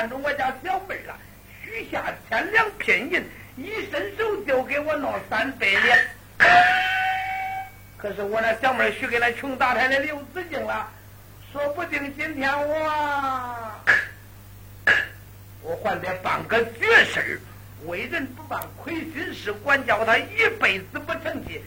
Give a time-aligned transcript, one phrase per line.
[0.00, 1.14] 看中我家小妹了，
[1.62, 3.22] 许下千两聘银，
[3.58, 5.98] 一伸手就给我弄三百两。
[7.98, 10.90] 可是我那小妹许给那穷大太的刘子敬了，
[11.52, 13.70] 说不定今天我。
[15.60, 17.38] 我还得办个绝事儿，
[17.84, 21.62] 为人不办亏心事，管教他一辈子不成器。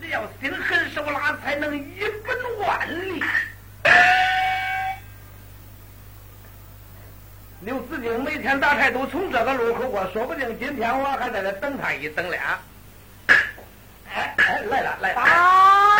[0.00, 3.22] 只要心狠手辣，才能一本万利。
[7.62, 12.58] 刘子敬每天打牌都从这个路口过，说不定今天我还在这等他一等俩。
[13.28, 15.20] 哎哎，来了来了。
[15.20, 15.99] 不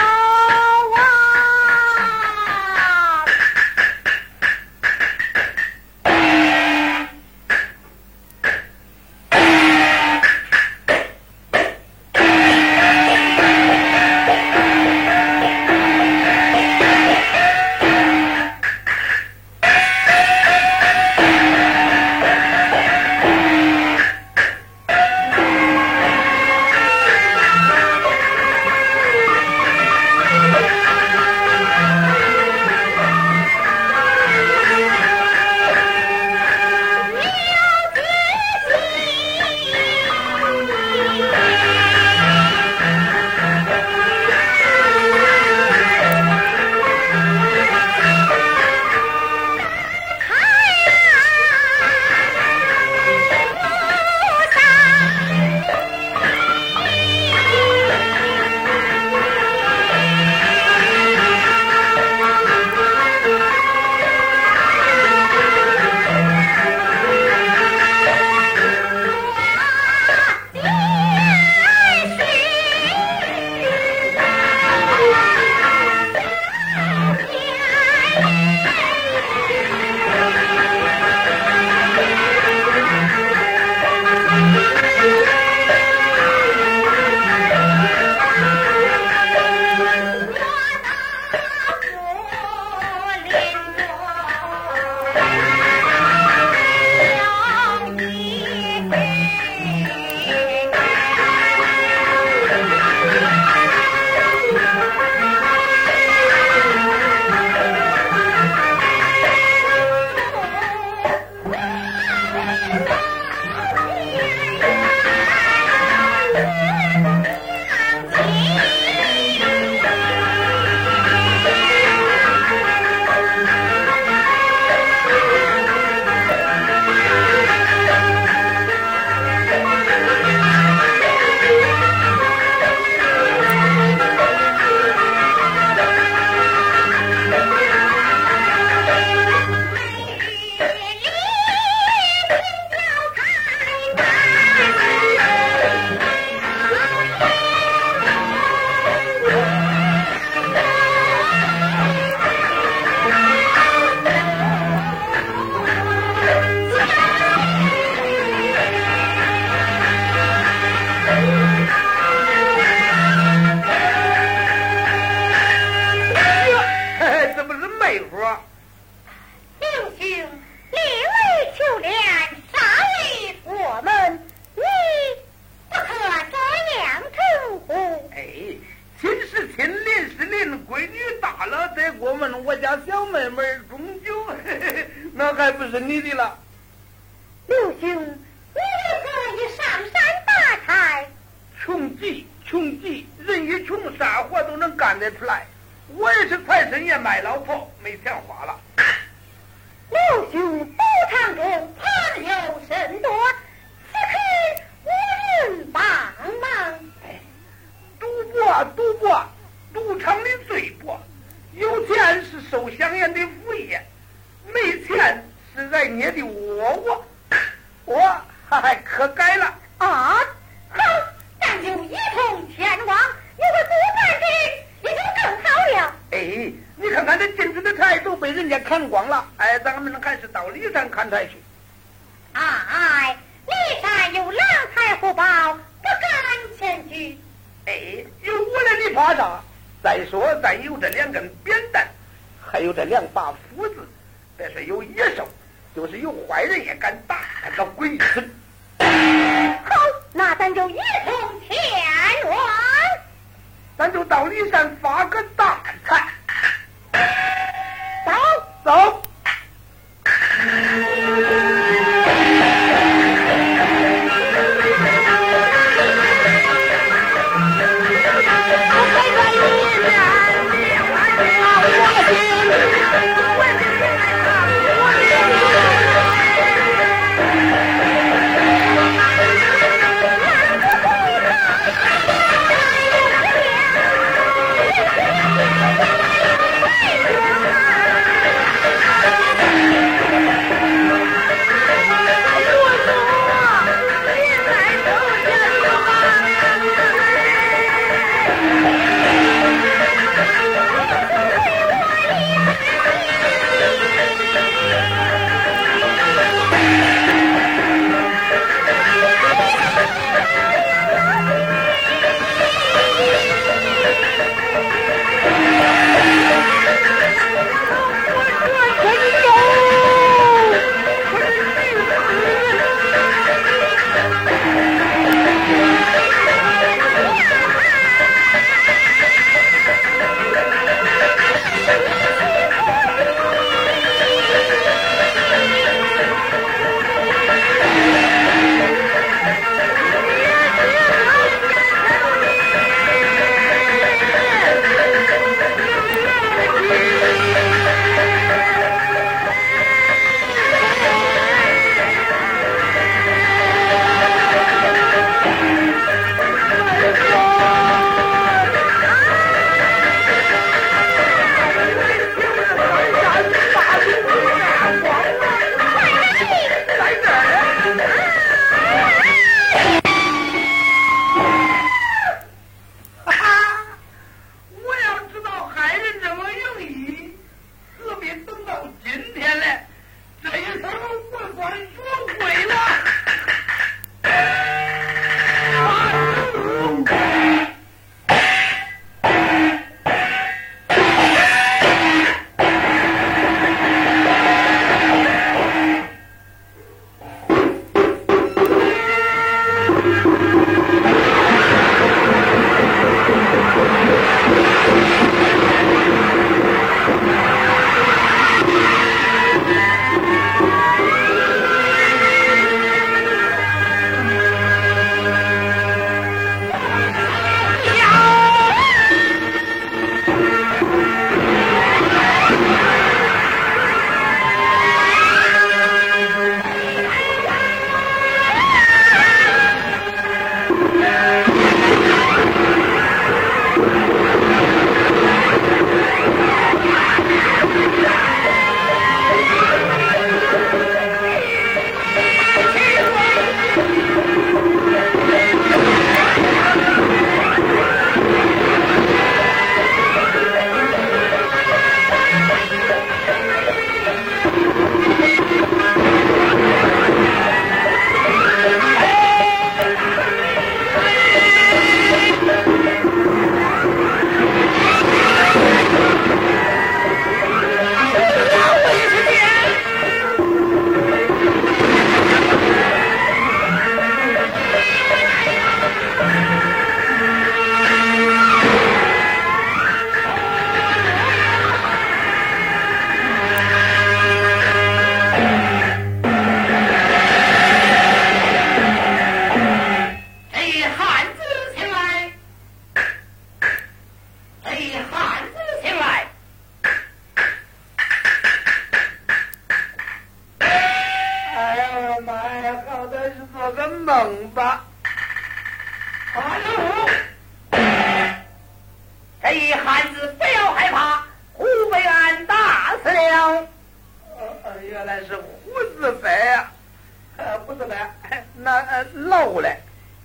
[518.95, 519.49] 漏了，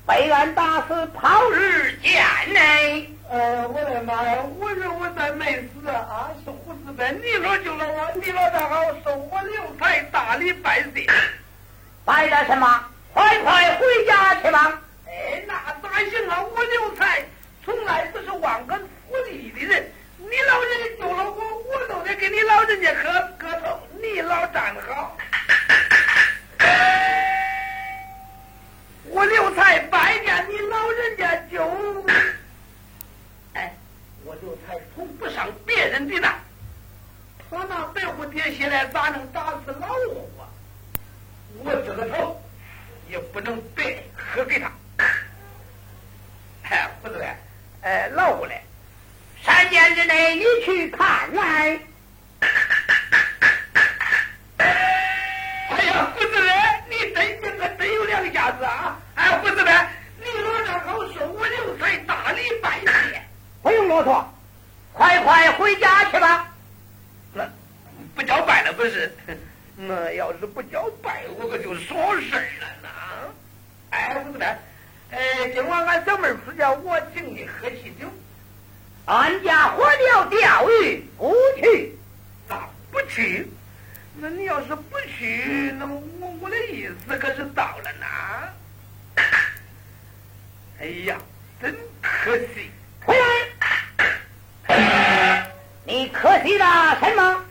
[0.07, 2.13] 被俺打死跑日间
[2.53, 3.07] 呢。
[3.29, 7.19] 呃，我的妈呀，我说我这妹子啊，是胡子笨。
[7.23, 11.07] 你说救了我，你老大好，受我刘才大礼拜谢。
[12.05, 12.85] 拜了什么？
[13.13, 14.79] 快快回家去吧。
[15.47, 16.43] 那咋行啊？
[16.43, 17.23] 我刘才
[17.63, 18.79] 从来不是忘恩
[19.09, 19.91] 负义的人。
[20.17, 23.79] 你老人家救了我，我都得给你老人家磕磕头。
[24.01, 25.17] 你老站好。
[29.15, 31.63] 我刘才拜见你老人家就
[33.53, 33.73] 哎
[34.25, 36.37] 我刘才从不上别人的当
[37.49, 40.43] 我那白虎点心来咋能打死老虎啊？
[41.63, 42.43] 我这个头
[43.09, 44.69] 也不能白喝给他。
[46.63, 47.25] 哎不对
[47.83, 48.61] 哎老虎嘞
[49.45, 51.79] 三年之内你去看来。
[54.49, 56.27] 哎呀不是
[56.89, 58.99] 你真行可真有两下子啊。
[59.35, 59.71] 哎，胡子嘞，
[60.17, 63.21] 你老丈好说，我留才大礼拜谢。
[63.61, 64.23] 不用啰嗦，
[64.93, 66.53] 快快回家去吧。
[67.33, 67.45] 那
[68.15, 69.13] 不叫拜了不是？
[69.75, 72.89] 那要是不叫拜，我可就说事了呢。
[73.89, 74.45] 哎，不是的。
[75.11, 78.07] 哎，今晚俺小妹儿出家，我请你喝喜酒。
[79.03, 81.93] 俺家火钓钓鱼不去，
[82.47, 83.51] 咋不去？
[84.17, 88.05] 那你要是不去，那么我我的意思可是到了呢。
[90.79, 91.17] 哎呀，
[91.61, 92.69] 真可惜！
[93.05, 93.15] 回
[94.67, 95.51] 来，
[95.85, 97.45] 你可惜了什么？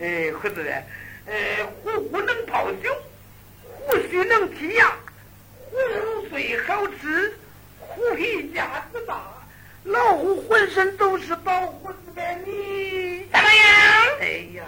[0.00, 0.84] 哎，胡子嘞，
[1.26, 1.34] 呃，
[1.82, 2.94] 虎虎能泡酒，
[3.62, 4.92] 虎须能剔牙。
[5.70, 5.76] 虎
[6.28, 7.34] 最好吃，
[7.78, 9.20] 虎皮架子大，
[9.84, 11.60] 老虎浑身都是宝。
[11.66, 14.18] 胡子的你怎么样？
[14.20, 14.62] 哎呀，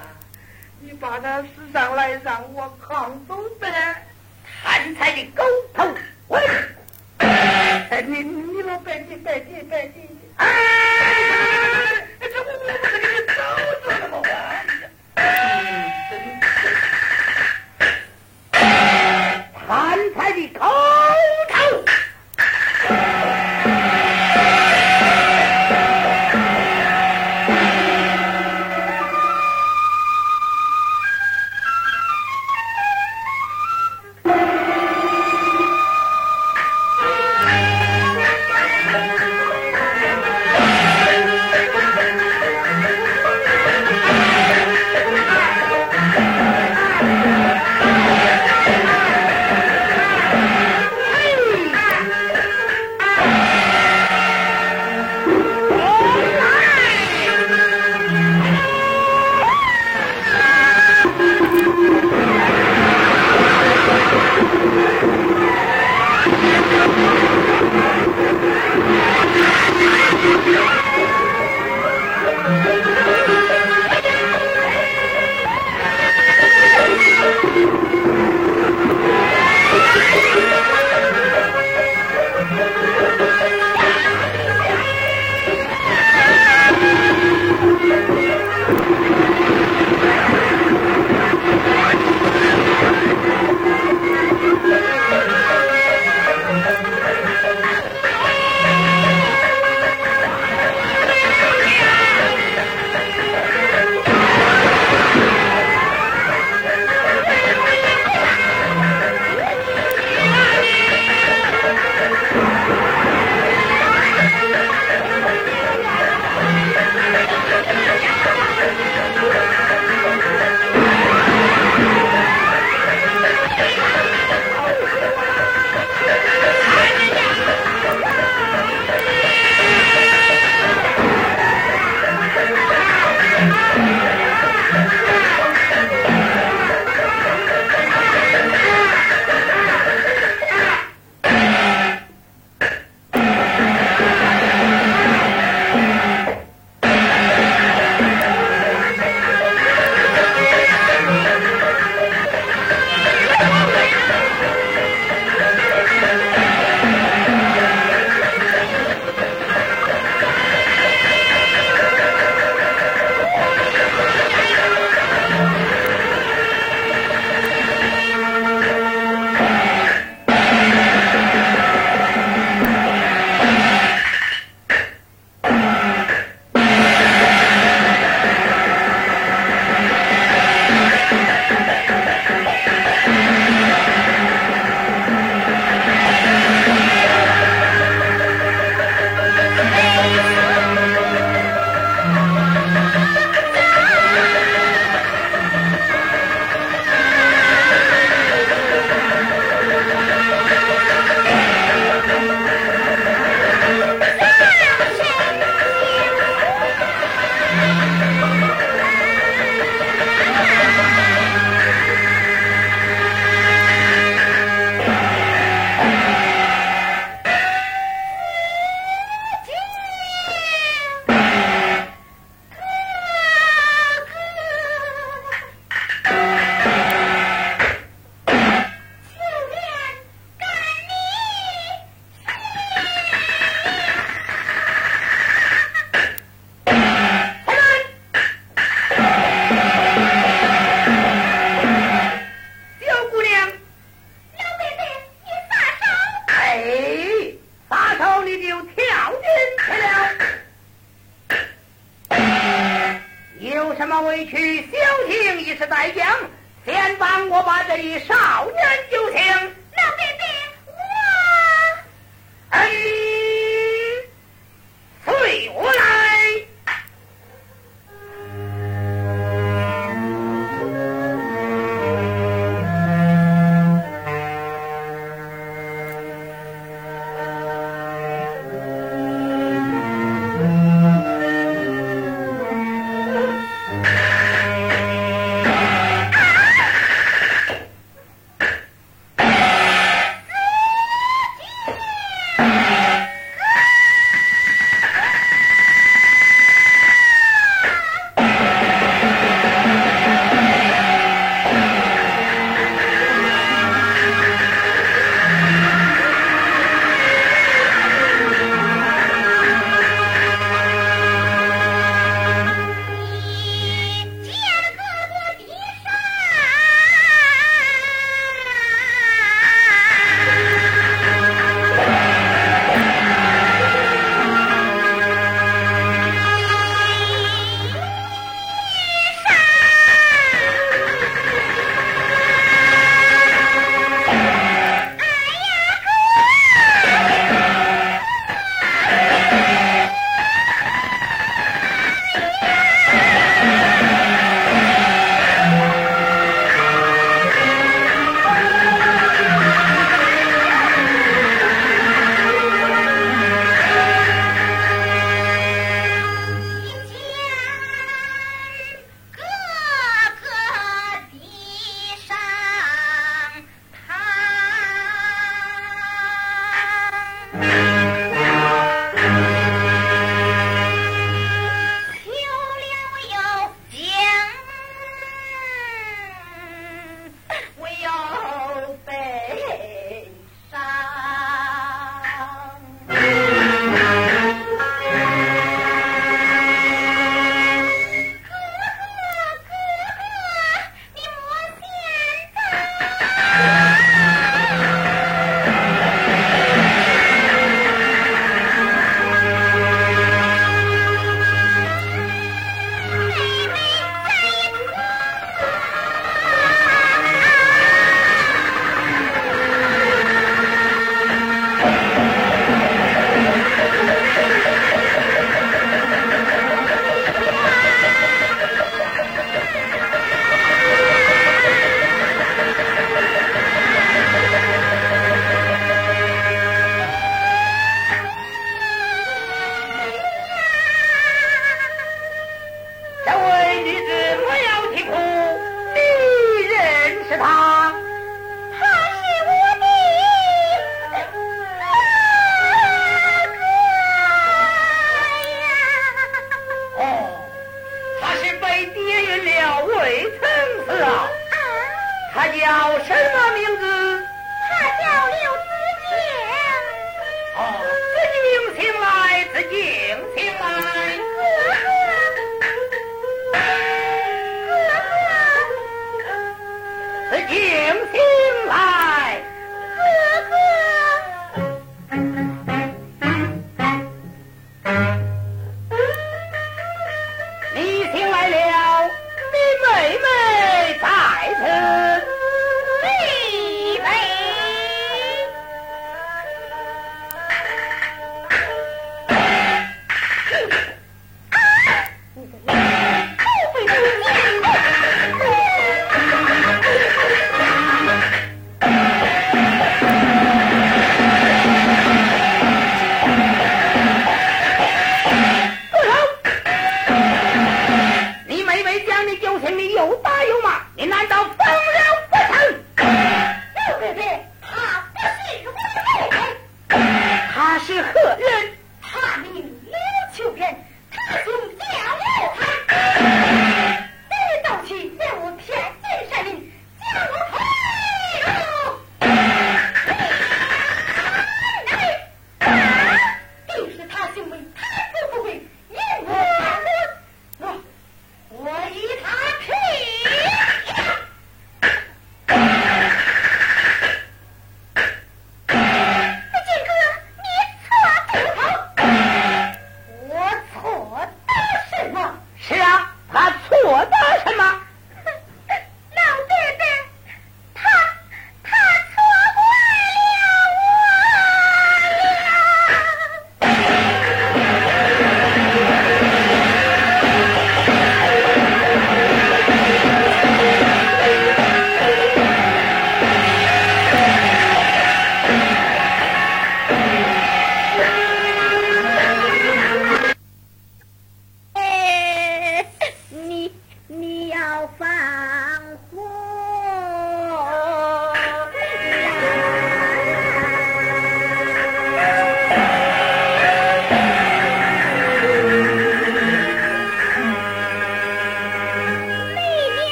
[0.80, 4.04] 你把它使上来让我扛走呗！
[4.62, 5.86] 贪财的狗头，
[6.26, 6.38] 我
[7.90, 9.94] 哎，你你老别急别急别急！
[10.36, 10.46] 哎，
[12.20, 13.38] 这我我不是给你走
[13.84, 14.14] 着了吗？
[19.66, 19.68] 贪
[20.14, 20.87] 财的狗。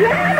[0.00, 0.31] Yeah!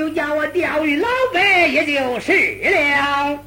[0.00, 2.32] 就叫我钓鱼老伯也就是
[2.62, 3.38] 了。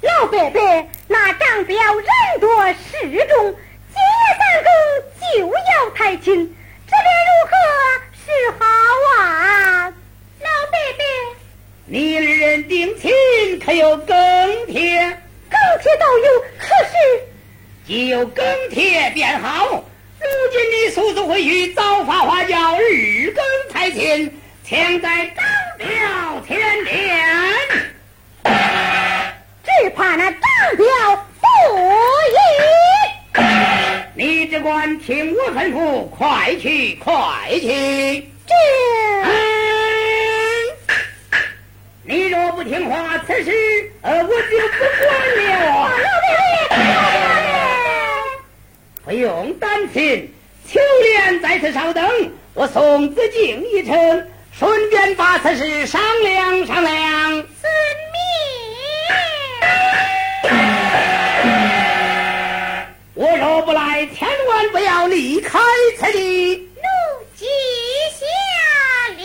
[0.00, 3.54] 老伯伯，那张表人多势众，
[3.88, 4.68] 今夜三更
[5.38, 6.56] 就要抬亲，
[6.88, 7.54] 这便如何
[8.18, 8.66] 是好
[9.16, 9.94] 啊？
[10.40, 11.04] 老伯伯，
[11.86, 13.12] 你二人定亲
[13.64, 14.98] 可有更帖？
[15.48, 16.92] 更帖倒有，可是
[17.86, 19.84] 既有更帖便好。
[20.18, 22.80] 如今你叔叔回去早发花轿，二
[23.32, 25.44] 更抬亲，请在张
[25.82, 26.92] 表前殿。
[29.64, 30.40] 只怕那张
[30.76, 30.86] 表
[31.40, 31.46] 不
[32.28, 32.34] 依。
[34.14, 37.12] 你只管听我吩咐，快去，快
[37.60, 38.28] 去。
[38.46, 38.54] 这，
[42.04, 43.50] 你若不听话，此事
[44.02, 45.90] 呃我就不管了。
[49.04, 50.32] 不用担心，
[50.68, 57.30] 秋莲在此稍等，我送子敬一程，顺便把此事商量商量。
[57.32, 57.70] 遵
[58.12, 58.20] 命。
[63.14, 65.58] 我若不来，千万不要离开
[65.98, 66.56] 此地。
[66.56, 66.82] 奴
[67.36, 67.46] 记
[68.14, 68.26] 下
[69.18, 69.22] 了。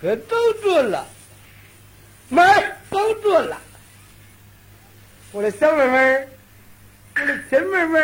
[0.00, 1.06] 可找着了，
[2.28, 2.40] 妹，
[2.90, 3.60] 找着了。
[5.32, 6.28] 我的小妹妹，
[7.16, 8.00] 我的亲妹妹，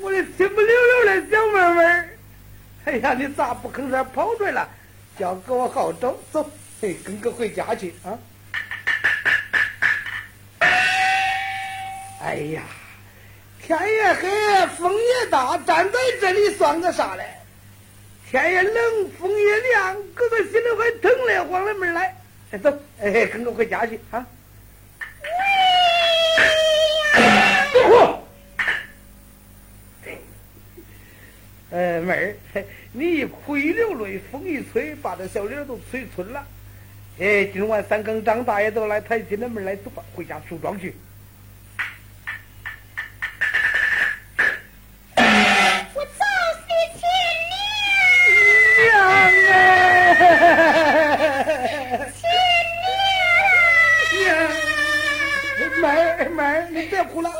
[0.00, 2.08] 我的亲不溜溜的小妹妹，
[2.86, 4.68] 哎呀，你咋不吭声跑出来了？
[5.18, 8.18] 叫哥我好找，走，嘿，跟哥回家去啊！
[12.22, 12.62] 哎呀，
[13.62, 17.24] 天也黑，风也大，站在这里算个啥嘞？
[18.30, 22.14] 天也冷，风也凉，哥哥心里还疼嘞，往那门来，
[22.62, 24.26] 走，哎，跟我回家去啊！
[31.70, 32.12] 呃，妹
[32.54, 36.46] 儿，你一哭一流泪，风一吹，把这小脸都吹春了。
[37.18, 40.94] 哎，今晚三更，张大爷都来抬进了门来，走吧，回家梳妆去。
[56.26, 57.30] 妹儿，你别哭了。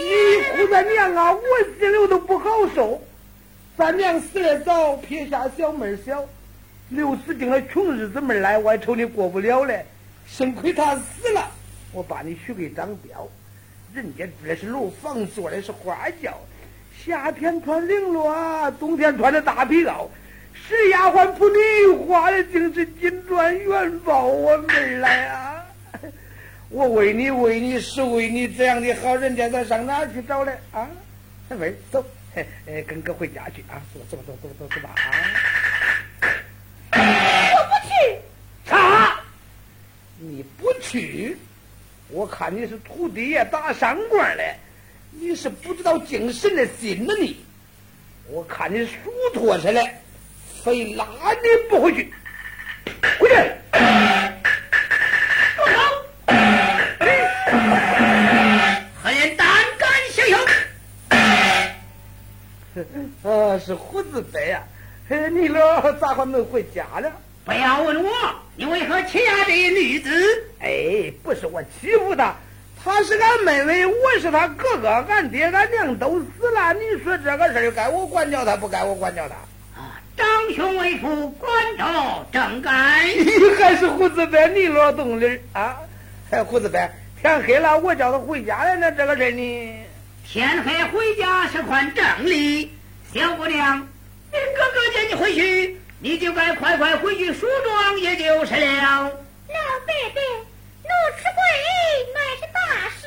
[0.00, 1.40] 你一哭，咱娘啊，我
[1.78, 3.00] 心里都不好受。
[3.76, 6.24] 咱娘死的早，撇下小妹小，
[6.90, 9.84] 刘四定了穷日子门来，我还愁你过不了嘞。
[10.26, 11.50] 幸亏他死了，
[11.92, 13.28] 我把你许给张彪，
[13.92, 16.38] 人家住的是楼房，坐的是花轿，
[17.04, 20.06] 夏天穿绫罗，冬天穿的大皮袄，
[20.54, 25.53] 是丫鬟铺女，花的竟是金砖元宝，我妹儿来啊！
[26.74, 30.52] 我为你为你是为你这样的好人家，咱上哪去找嘞？
[30.72, 30.90] 啊，
[31.48, 32.04] 妹走。
[32.34, 33.80] 哎，跟哥回家去啊！
[33.94, 35.06] 走走走走走走吧啊！
[37.54, 38.18] 我不去。
[38.68, 39.20] 啥？
[40.18, 41.36] 你不去？
[42.08, 44.56] 我看你是土地爷打伤官嘞，
[45.12, 47.36] 你是不知道精神的心呢你。
[48.26, 48.92] 我看你属
[49.32, 49.80] 驼似的，
[50.64, 52.12] 非拉你不回去，
[53.20, 53.36] 回去。
[63.54, 64.62] 啊，是胡子白呀！
[65.30, 67.12] 你老咋还能回家了？
[67.44, 68.10] 不要问我，
[68.56, 70.10] 你为何欺压这女子？
[70.60, 72.34] 哎，不是我欺负她，
[72.82, 76.74] 她是俺妹妹，我是她哥哥，俺爹俺娘都死了。
[76.74, 79.34] 你说这个事儿该我管教她，不该我管教她？
[79.80, 83.04] 啊，长兄为父，管着正该。
[83.14, 83.24] 你
[83.60, 85.76] 还是胡子白你老动力啊？
[86.30, 86.90] 哎，胡子白，
[87.20, 88.74] 天黑了，我叫他回家了。
[88.76, 89.84] 那这个事呢
[90.26, 92.73] 天黑回家是款正理。
[93.14, 93.78] 小姑娘，
[94.32, 95.80] 你哥哥接你回去。
[96.00, 99.04] 你就该快快回去梳妆，也就是了。
[99.04, 100.20] 老伯伯，
[100.82, 101.40] 奴吃贵
[102.12, 103.06] 乃是大事，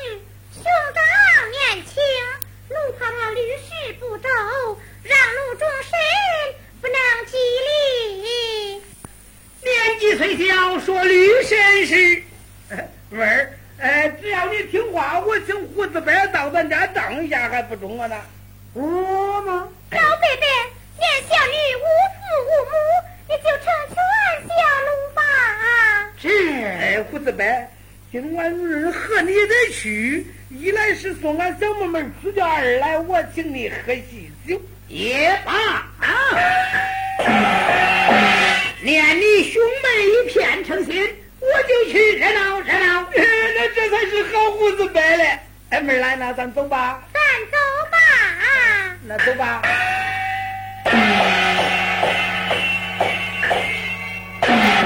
[0.53, 0.63] 兄
[0.95, 1.03] 长
[1.51, 2.01] 年轻，
[2.69, 4.29] 奴怕他屡试不周，
[5.03, 5.91] 让奴终身
[6.79, 7.35] 不能继
[7.67, 8.81] 礼。
[9.61, 12.23] 年纪虽小，说律身事。
[13.09, 18.07] 妹儿，哎，只要你听话，我请胡子伯到咱家当一下还不中啊？
[18.07, 18.15] 呢？
[18.73, 19.67] 我吗？
[19.91, 20.27] 老伯伯。
[20.99, 22.71] 见小女无父无母，
[23.29, 23.95] 你就成全
[24.47, 24.51] 小
[24.85, 25.21] 奴吧。
[26.19, 26.25] 这
[27.03, 27.69] 胡子白，
[28.11, 35.53] 今晚日和你得去，一来是送俺小妹妹出家，二来我请你喝喜酒也罢。
[38.81, 43.05] 念你兄妹一片诚心，我就去热闹热闹。
[43.13, 45.39] 那这才是好胡子白嘞。
[45.69, 47.03] 哎，妹来，那咱走吧。
[47.13, 47.21] 咱
[47.51, 47.86] 走吧。
[49.09, 49.61] 那走吧。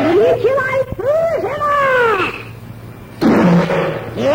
[0.04, 0.62] 你起来
[0.96, 1.02] 死
[1.42, 1.64] 什么？
[4.18, 4.30] 要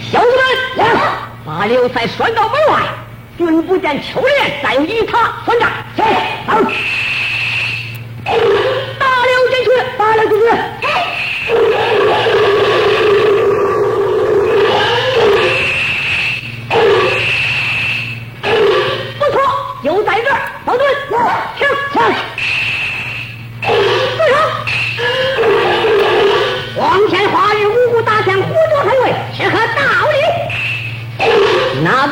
[0.00, 0.38] 小子们
[0.76, 0.86] 来
[1.44, 2.82] 把刘赛拴到门外
[3.38, 6.04] 军不见秋莲再与他算账走。
[8.98, 10.46] 大刘进去大刘进去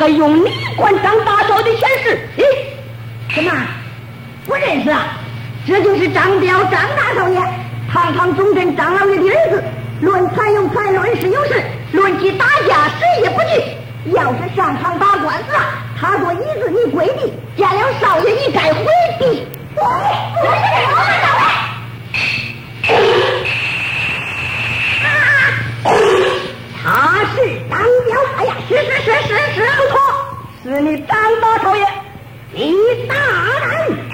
[0.05, 0.09] 还？
[0.09, 2.19] 用你管张大少的闲事？
[2.37, 2.43] 咦，
[3.33, 3.51] 什么？
[4.45, 5.17] 不认识啊？
[5.65, 7.41] 这就是张彪，张大少爷，
[7.91, 9.63] 堂堂总镇张老爷的儿子。
[10.01, 13.63] 论才有才，论势有势，论起打架，谁也不惧。
[14.11, 15.81] 要是上场打官司啊！
[15.99, 18.85] 他坐椅子，你跪地；见了少爷，你该回
[19.17, 19.47] 避。
[19.75, 21.41] 我我是我们少爷。
[26.83, 26.85] 他
[27.33, 27.35] 是
[27.67, 27.73] 张
[28.05, 29.57] 彪，哎呀，是是是是是，
[30.65, 31.85] 是你张大少爷，
[32.51, 33.15] 你大
[33.59, 34.04] 胆。